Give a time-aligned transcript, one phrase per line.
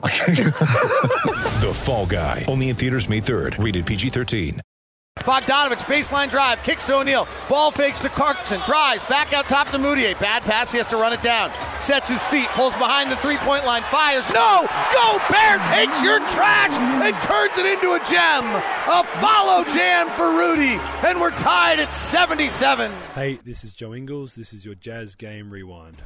[1.60, 2.46] The Fall Guy.
[2.48, 3.62] Only in theaters May 3rd.
[3.62, 4.60] Rated PG-13.
[5.18, 7.28] Bogdanovich, baseline drive, kicks to O'Neal.
[7.48, 10.18] Ball fakes to Clarkson, drives, back out top to Mudiay.
[10.18, 11.50] Bad pass, he has to run it down.
[11.78, 14.26] Sets his feet, pulls behind the three point line, fires.
[14.30, 14.66] No!
[14.94, 18.44] Go Bear takes your trash and turns it into a gem.
[18.88, 22.90] A follow jam for Rudy, and we're tied at 77.
[23.14, 24.34] Hey, this is Joe Ingles.
[24.34, 26.00] This is your Jazz Game Rewind.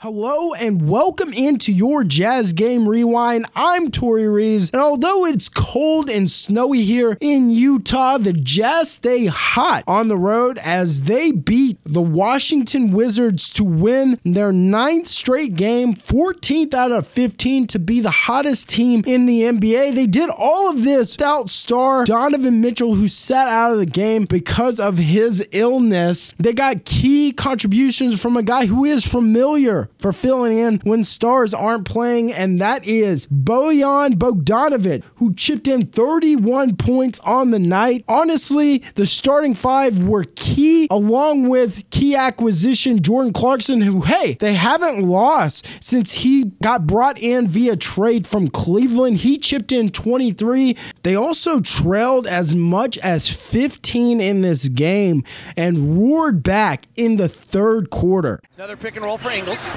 [0.00, 3.46] Hello and welcome into your Jazz Game Rewind.
[3.56, 9.26] I'm Tori Reeves, and although it's cold and snowy here in Utah, the Jazz stay
[9.26, 15.56] hot on the road as they beat the Washington Wizards to win their ninth straight
[15.56, 19.96] game, 14th out of 15 to be the hottest team in the NBA.
[19.96, 24.26] They did all of this without star Donovan Mitchell, who sat out of the game
[24.26, 26.34] because of his illness.
[26.38, 31.52] They got key contributions from a guy who is familiar for filling in when stars
[31.52, 38.04] aren't playing, and that is Bojan Bogdanovic, who chipped in 31 points on the night.
[38.08, 44.54] Honestly, the starting five were key, along with key acquisition Jordan Clarkson, who, hey, they
[44.54, 49.18] haven't lost since he got brought in via trade from Cleveland.
[49.18, 50.76] He chipped in 23.
[51.02, 55.24] They also trailed as much as 15 in this game
[55.56, 58.40] and roared back in the third quarter.
[58.56, 59.70] Another pick and roll for Ingles.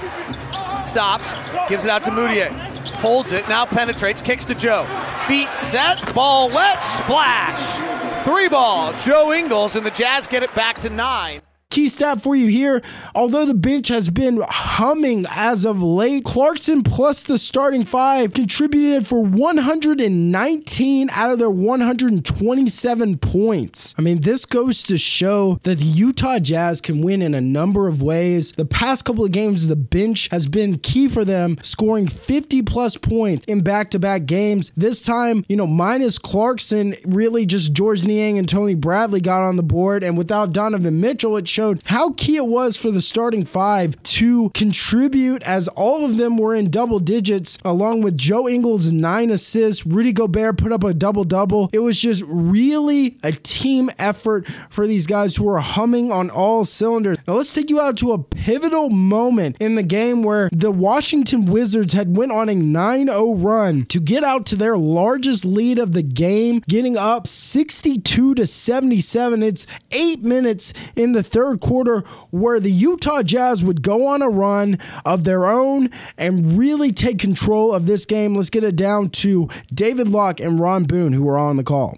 [0.85, 1.33] Stops,
[1.69, 2.49] gives it out to Mudiay.
[2.97, 4.85] Holds it, now penetrates, kicks to Joe.
[5.27, 7.79] Feet set, ball wet, splash.
[8.23, 11.41] Three ball, Joe Ingles, and the Jazz get it back to nine.
[11.71, 12.81] Key stat for you here.
[13.15, 19.07] Although the bench has been humming as of late, Clarkson plus the starting five contributed
[19.07, 23.95] for 119 out of their 127 points.
[23.97, 27.87] I mean, this goes to show that the Utah Jazz can win in a number
[27.87, 28.51] of ways.
[28.51, 32.97] The past couple of games, the bench has been key for them, scoring 50 plus
[32.97, 34.73] points in back to back games.
[34.75, 39.55] This time, you know, minus Clarkson, really just George Niang and Tony Bradley got on
[39.55, 40.03] the board.
[40.03, 44.49] And without Donovan Mitchell, it showed how key it was for the starting five to
[44.49, 49.85] contribute as all of them were in double digits, along with Joe Ingles' nine assists.
[49.85, 51.69] Rudy Gobert put up a double double.
[51.71, 56.65] It was just really a team effort for these guys who were humming on all
[56.65, 57.19] cylinders.
[57.27, 61.45] Now let's take you out to a pivotal moment in the game where the Washington
[61.45, 65.93] Wizards had went on a 9-0 run to get out to their largest lead of
[65.93, 69.43] the game, getting up 62 to 77.
[69.43, 74.29] It's eight minutes in the third quarter where the Utah Jazz would go on a
[74.29, 78.35] run of their own and really take control of this game.
[78.35, 81.97] Let's get it down to David Locke and Ron Boone, who are on the call.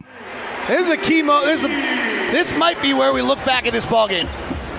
[0.68, 1.46] This is a key moment.
[1.46, 4.28] This, this might be where we look back at this ball game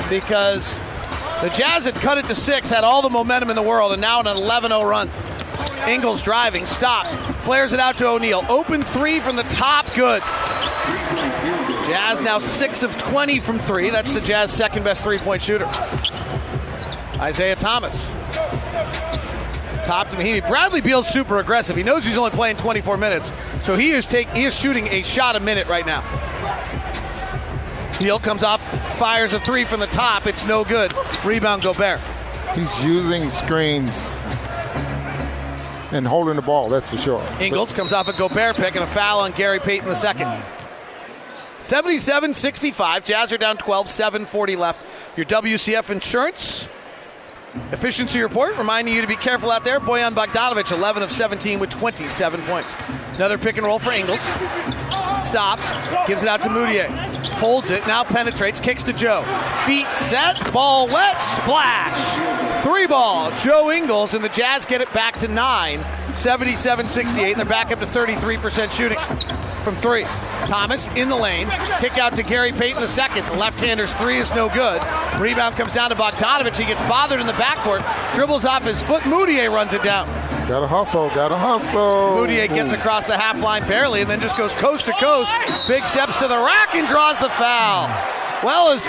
[0.08, 0.78] because
[1.42, 4.00] the Jazz had cut it to six, had all the momentum in the world, and
[4.00, 5.10] now an 11-0 run.
[5.86, 8.44] Ingles driving, stops, flares it out to O'Neal.
[8.48, 10.22] Open three from the top, good.
[11.86, 13.90] Jazz now six of 20 from three.
[13.90, 15.66] That's the Jazz second best three-point shooter.
[17.20, 18.08] Isaiah Thomas.
[19.84, 20.46] Top to Mahinmi.
[20.48, 21.76] Bradley Beal's super aggressive.
[21.76, 23.30] He knows he's only playing 24 minutes,
[23.62, 26.02] so he is take he is shooting a shot a minute right now.
[27.98, 28.62] Beal comes off,
[28.98, 30.26] fires a three from the top.
[30.26, 30.92] It's no good.
[31.22, 32.00] Rebound Gobert.
[32.54, 34.16] He's using screens
[35.92, 37.24] and holding the ball, that's for sure.
[37.38, 40.42] Ingles comes off a Gobert pick and a foul on Gary Payton the second.
[41.64, 43.06] 77 65.
[43.06, 45.16] Jazz are down 12, 740 left.
[45.16, 46.68] Your WCF insurance
[47.72, 49.80] efficiency report reminding you to be careful out there.
[49.80, 52.76] Bojan Bogdanovich, 11 of 17 with 27 points.
[53.14, 54.20] Another pick and roll for Ingles.
[55.26, 55.72] Stops,
[56.06, 56.86] gives it out to Mudiay.
[57.36, 59.22] Holds it, now penetrates, kicks to Joe.
[59.64, 62.62] Feet set, ball wet, splash.
[62.62, 65.80] Three ball, Joe Ingles, and the Jazz get it back to nine.
[66.14, 70.04] 77 68, and they're back up to 33% shooting from three.
[70.46, 71.48] Thomas in the lane,
[71.80, 73.26] kick out to Gary Payton the second.
[73.26, 74.82] The left hander's three is no good.
[75.18, 76.58] Rebound comes down to Bogdanovich.
[76.58, 77.82] He gets bothered in the backcourt,
[78.14, 79.02] dribbles off his foot.
[79.04, 80.06] Mudiay runs it down.
[80.46, 82.18] Gotta hustle, gotta hustle.
[82.18, 85.32] Mudiay gets across the half line barely and then just goes coast to coast.
[85.66, 87.88] Big steps to the rack and draws the foul.
[88.44, 88.84] Well, as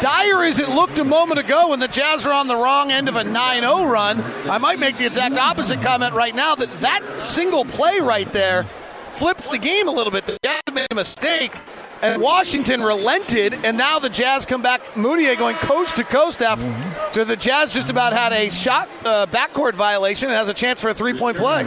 [0.00, 3.08] dire as it looked a moment ago when the Jazz were on the wrong end
[3.08, 6.68] of a 9 0 run, I might make the exact opposite comment right now that
[6.68, 8.64] that single play right there
[9.12, 10.26] flips the game a little bit.
[10.26, 11.54] The Jazz made a mistake,
[12.02, 14.82] and Washington relented, and now the Jazz come back.
[14.94, 19.74] Mudiay going coast to coast after the Jazz just about had a shot uh, backcourt
[19.74, 21.62] violation and has a chance for a three point play.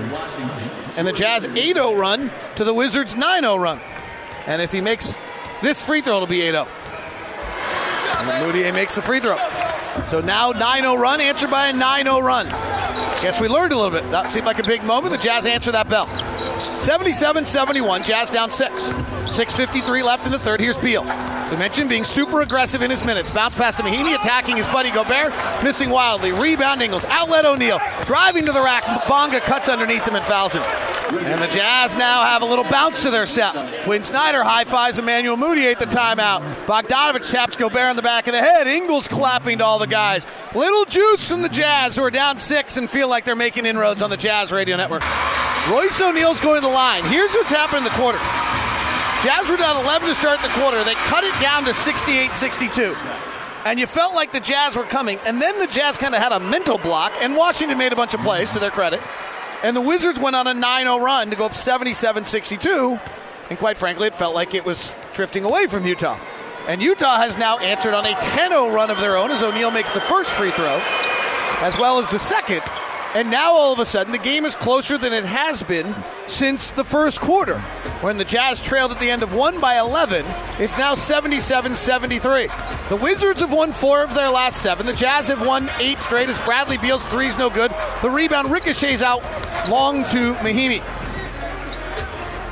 [0.98, 3.80] And the Jazz 8 0 run to the Wizards 9 0 run.
[4.48, 5.16] And if he makes
[5.62, 6.68] this free throw, it'll be 8 0.
[8.18, 9.38] And Mudiay makes the free throw.
[10.10, 12.48] So now 9 0 run, answered by a 9 0 run.
[13.22, 14.10] Guess we learned a little bit.
[14.12, 15.14] That seemed like a big moment.
[15.16, 16.08] The Jazz answer that bell.
[16.86, 18.90] 77 71, Jazz down six.
[18.90, 20.60] 6.53 left in the third.
[20.60, 21.04] Here's Beal.
[21.04, 23.32] I mentioned, being super aggressive in his minutes.
[23.32, 25.34] Bounce pass to Mahinmi, attacking his buddy Gobert,
[25.64, 26.32] missing wildly.
[26.32, 28.84] Rebound Ingles, outlet O'Neal, driving to the rack.
[29.08, 30.62] Bonga cuts underneath him and fouls him.
[30.62, 33.56] And the Jazz now have a little bounce to their step.
[33.84, 36.42] Quinn Snyder high fives Emmanuel Mudiay at the timeout.
[36.68, 38.68] Bogdanovich taps Gobert on the back of the head.
[38.68, 40.28] Ingles clapping to all the guys.
[40.54, 44.04] Little juice from the Jazz, who are down six and feel like they're making inroads
[44.04, 45.02] on the Jazz radio network.
[45.70, 47.04] Royce O'Neal's going to the line.
[47.06, 48.20] Here's what's happened in the quarter.
[49.26, 50.84] Jazz were down 11 to start the quarter.
[50.84, 52.96] They cut it down to 68 62.
[53.66, 55.18] And you felt like the Jazz were coming.
[55.26, 58.14] And then the Jazz kind of had a mental block, and Washington made a bunch
[58.14, 59.02] of plays to their credit.
[59.64, 63.00] And the Wizards went on a 9 0 run to go up 77 62.
[63.50, 66.20] And quite frankly, it felt like it was drifting away from Utah.
[66.68, 69.72] And Utah has now answered on a 10 0 run of their own as O'Neal
[69.72, 70.80] makes the first free throw,
[71.62, 72.62] as well as the second.
[73.16, 75.96] And now all of a sudden, the game is closer than it has been
[76.28, 77.58] since the first quarter.
[78.02, 80.26] When the Jazz trailed at the end of one by 11,
[80.60, 82.48] it's now 77 73.
[82.90, 84.86] The Wizards have won four of their last seven.
[84.86, 87.72] The Jazz have won eight straight as Bradley Beal's three's no good.
[88.02, 89.24] The rebound ricochets out
[89.70, 90.84] long to Mahinmi.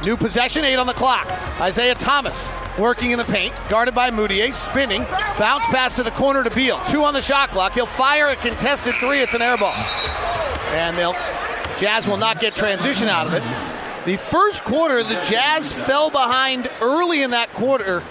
[0.06, 1.30] New possession, eight on the clock.
[1.60, 2.50] Isaiah Thomas
[2.80, 5.04] working in the paint, guarded by Mudiay, spinning,
[5.38, 6.80] bounce pass to the corner to Beal.
[6.90, 7.74] Two on the shot clock.
[7.74, 9.20] He'll fire a contested three.
[9.20, 9.76] It's an air ball.
[10.74, 11.16] And they'll
[11.78, 13.44] Jazz will not get transition out of it.
[14.06, 18.04] The first quarter, the Jazz fell behind early in that quarter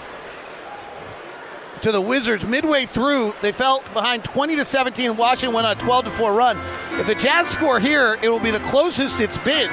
[1.81, 2.45] to the Wizards.
[2.45, 5.17] Midway through, they fell behind 20 to 17.
[5.17, 6.59] Washington went on a 12 to 4 run.
[6.99, 9.69] If the Jazz score here, it will be the closest it's been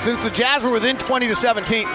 [0.00, 1.86] since the Jazz were within 20 to 17.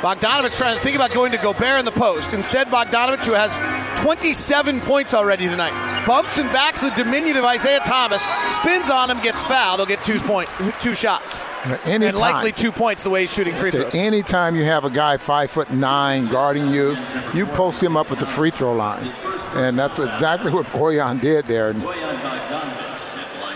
[0.00, 2.32] Bogdanovich trying to think about going to Gobert in the post.
[2.32, 3.56] Instead, Bogdanovich, who has
[4.02, 5.72] 27 points already tonight,
[6.06, 9.78] bumps and backs the diminutive Isaiah Thomas, spins on him, gets fouled.
[9.80, 10.48] He'll get two point,
[10.80, 11.40] two shots,
[11.84, 12.02] Anytime.
[12.02, 13.94] and likely two points the way he's shooting free throws.
[13.94, 16.96] Anytime you have a guy five foot nine guarding you,
[17.34, 19.10] you post him up at the free throw line,
[19.54, 21.74] and that's exactly what Bojan did there.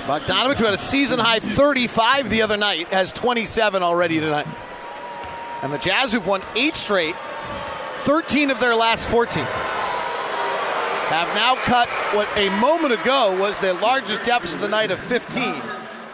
[0.07, 4.47] Bogdanovich, who had a season high 35 the other night, has 27 already tonight.
[5.63, 7.15] And the Jazz, who've won eight straight,
[7.99, 9.45] 13 of their last 14,
[11.11, 15.01] have now cut what a moment ago was their largest deficit of the night of
[15.01, 15.61] 15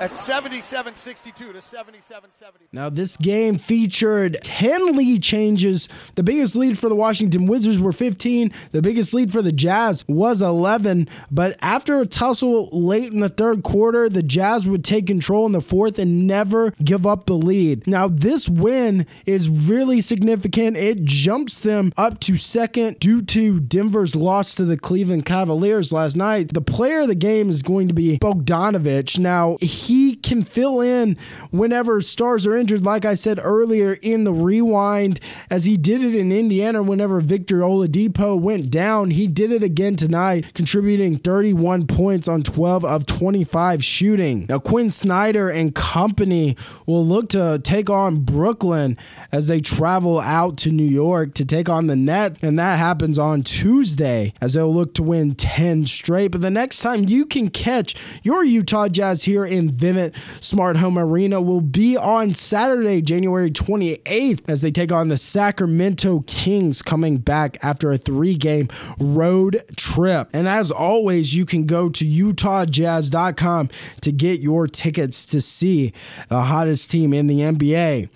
[0.01, 2.67] at 77 62 to 77 70.
[2.73, 5.89] Now, this game featured 10 lead changes.
[6.15, 8.53] The biggest lead for the Washington Wizards were 15.
[8.73, 11.09] The biggest lead for the Jazz was 11.
[11.31, 15.53] But after a tussle late in the third quarter, the Jazz would take control in
[15.53, 17.87] the fourth and never give up the lead.
[17.87, 20.77] Now, this win is really significant.
[20.77, 26.17] It jumps them up to second due to Denver's loss to the Cleveland Cavaliers last
[26.17, 26.53] night.
[26.53, 29.19] The player of the game is going to be Bogdanovich.
[29.19, 31.17] Now, he can fill in
[31.51, 36.15] whenever stars are injured, like I said earlier in the rewind, as he did it
[36.15, 39.11] in Indiana whenever Victor Oladipo went down.
[39.11, 44.47] He did it again tonight, contributing 31 points on 12 of 25 shooting.
[44.49, 48.97] Now, Quinn Snyder and company will look to take on Brooklyn
[49.33, 53.19] as they travel out to New York to take on the Net, and that happens
[53.19, 56.33] on Tuesday as they'll look to win 10 straight.
[56.33, 60.99] But the next time you can catch your Utah Jazz here in Vivint Smart Home
[60.99, 67.19] Arena will be on Saturday, January 28th, as they take on the Sacramento Kings coming
[67.19, 68.69] back after a three game
[68.99, 70.29] road trip.
[70.33, 75.93] And as always, you can go to UtahJazz.com to get your tickets to see
[76.29, 78.09] the hottest team in the NBA.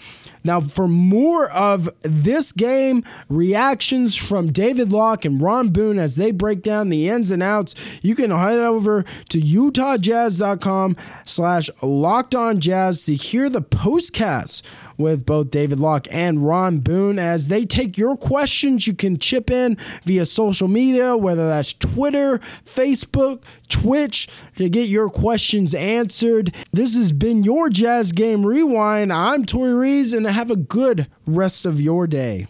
[0.43, 6.31] Now, for more of this game, reactions from David Locke and Ron Boone as they
[6.31, 12.61] break down the ins and outs, you can head over to utahjazz.com slash locked on
[12.61, 14.63] jazz to hear the postcasts
[15.01, 18.87] with both David Locke and Ron Boone as they take your questions.
[18.87, 25.09] You can chip in via social media, whether that's Twitter, Facebook, Twitch, to get your
[25.09, 26.55] questions answered.
[26.73, 29.13] This has been your Jazz Game Rewind.
[29.13, 32.47] I'm Tori Rees, and have a good rest of your day.